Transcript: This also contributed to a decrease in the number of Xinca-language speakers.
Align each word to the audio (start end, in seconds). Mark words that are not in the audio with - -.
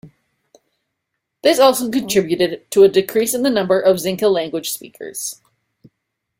This 1.43 1.59
also 1.59 1.91
contributed 1.91 2.65
to 2.71 2.81
a 2.81 2.87
decrease 2.89 3.35
in 3.35 3.43
the 3.43 3.51
number 3.51 3.79
of 3.79 3.97
Xinca-language 3.97 4.71
speakers. 4.71 5.39